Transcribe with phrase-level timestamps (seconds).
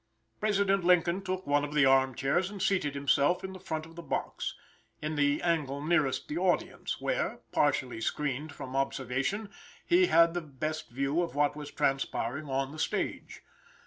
[0.39, 3.95] President Lincoln took one of the arm chairs and seated himself in the front of
[3.95, 4.55] the box,
[4.99, 9.51] in the angle nearest the audience, where, partially screened from observation,
[9.85, 13.43] he had the best view of what was transpiring on the stage.